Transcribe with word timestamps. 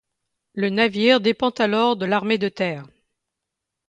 Le 0.55 0.71
navire 0.71 1.21
dépend 1.21 1.51
alors 1.51 1.95
de 1.95 2.07
l'Armée 2.07 2.39
de 2.39 2.49
Terre. 2.49 2.87